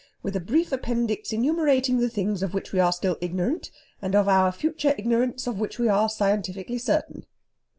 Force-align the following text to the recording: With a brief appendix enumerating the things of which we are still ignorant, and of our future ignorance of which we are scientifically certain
With 0.23 0.35
a 0.35 0.39
brief 0.39 0.71
appendix 0.71 1.31
enumerating 1.31 1.99
the 1.99 2.09
things 2.09 2.41
of 2.41 2.55
which 2.55 2.71
we 2.73 2.79
are 2.79 2.91
still 2.91 3.19
ignorant, 3.21 3.69
and 4.01 4.15
of 4.15 4.27
our 4.27 4.51
future 4.51 4.95
ignorance 4.97 5.45
of 5.45 5.59
which 5.59 5.77
we 5.77 5.89
are 5.89 6.09
scientifically 6.09 6.79
certain 6.79 7.23